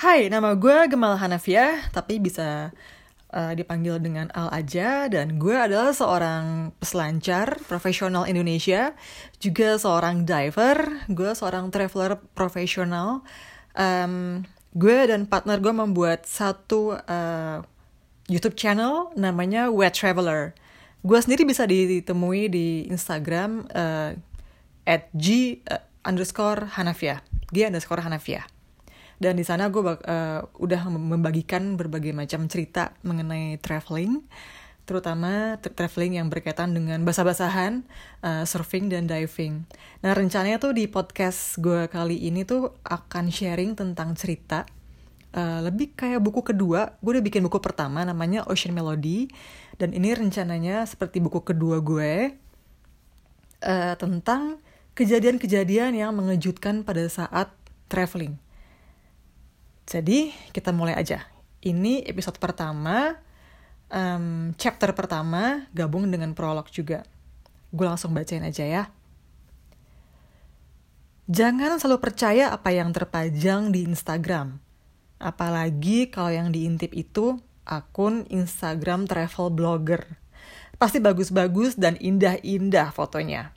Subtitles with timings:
[0.00, 2.72] Hai, nama gue Gemal Hanafiah, tapi bisa
[3.36, 5.04] uh, dipanggil dengan Al aja.
[5.12, 8.96] Dan gue adalah seorang peselancar profesional Indonesia,
[9.44, 13.20] juga seorang diver, gue seorang traveler profesional.
[13.76, 17.60] Um, gue dan partner gue membuat satu uh,
[18.24, 20.56] YouTube channel namanya Wet Traveler.
[21.04, 24.16] Gue sendiri bisa ditemui di Instagram uh,
[24.88, 27.20] at g uh, underscore Hanafiah,
[27.52, 28.48] g underscore Hanafiah
[29.20, 34.24] dan di sana gue uh, udah membagikan berbagai macam cerita mengenai traveling
[34.90, 37.86] terutama traveling yang berkaitan dengan basah-basahan,
[38.26, 39.62] uh, surfing dan diving.
[40.02, 44.66] Nah rencananya tuh di podcast gue kali ini tuh akan sharing tentang cerita
[45.30, 46.98] uh, lebih kayak buku kedua.
[46.98, 49.30] Gue udah bikin buku pertama namanya Ocean Melody
[49.78, 52.34] dan ini rencananya seperti buku kedua gue
[53.62, 54.58] uh, tentang
[54.98, 57.54] kejadian-kejadian yang mengejutkan pada saat
[57.86, 58.34] traveling.
[59.90, 61.26] Jadi kita mulai aja.
[61.58, 63.18] Ini episode pertama,
[63.90, 67.02] um, chapter pertama, gabung dengan prolog juga.
[67.74, 68.82] Gue langsung bacain aja ya.
[71.26, 74.62] Jangan selalu percaya apa yang terpajang di Instagram.
[75.18, 80.06] Apalagi kalau yang diintip itu akun Instagram travel blogger.
[80.78, 83.50] Pasti bagus-bagus dan indah-indah fotonya.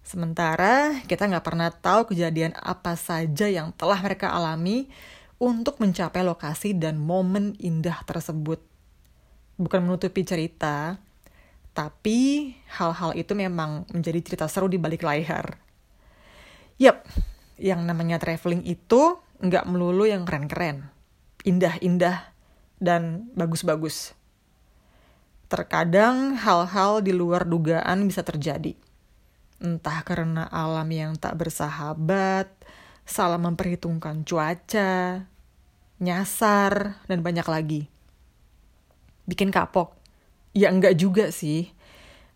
[0.00, 4.88] Sementara kita nggak pernah tahu kejadian apa saja yang telah mereka alami
[5.42, 8.62] untuk mencapai lokasi dan momen indah tersebut.
[9.58, 11.02] Bukan menutupi cerita,
[11.74, 15.58] tapi hal-hal itu memang menjadi cerita seru di balik layar.
[16.78, 17.02] Yap,
[17.58, 20.86] yang namanya traveling itu nggak melulu yang keren-keren,
[21.42, 22.30] indah-indah,
[22.78, 24.14] dan bagus-bagus.
[25.50, 28.78] Terkadang hal-hal di luar dugaan bisa terjadi.
[29.58, 32.46] Entah karena alam yang tak bersahabat,
[33.02, 35.26] salah memperhitungkan cuaca,
[36.02, 37.86] nyasar, dan banyak lagi.
[39.30, 39.94] Bikin kapok?
[40.50, 41.70] Ya enggak juga sih.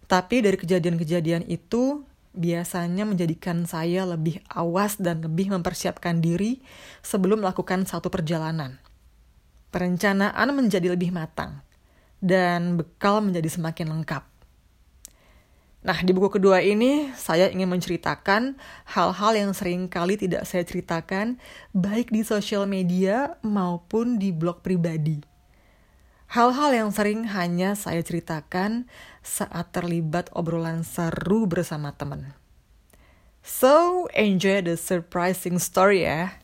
[0.07, 6.63] Tapi dari kejadian-kejadian itu biasanya menjadikan saya lebih awas dan lebih mempersiapkan diri
[7.03, 8.79] sebelum melakukan satu perjalanan.
[9.75, 11.59] Perencanaan menjadi lebih matang
[12.23, 14.36] dan bekal menjadi semakin lengkap.
[15.87, 18.59] Nah, di buku kedua ini saya ingin menceritakan
[18.91, 21.39] hal-hal yang sering kali tidak saya ceritakan
[21.71, 25.23] baik di sosial media maupun di blog pribadi.
[26.27, 28.91] Hal-hal yang sering hanya saya ceritakan
[29.23, 32.35] saat terlibat obrolan seru bersama teman.
[33.47, 36.35] So, enjoy the surprising story ya.